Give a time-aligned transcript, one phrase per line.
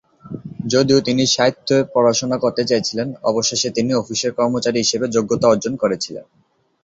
[0.67, 6.25] যদিও তিনি সাহিত্য পড়াশোনা করতে চেয়েছিলেন, অবশেষে তিনি অফিসের কর্মচারী হিসাবে যোগ্যতা অর্জন করেছিলেন।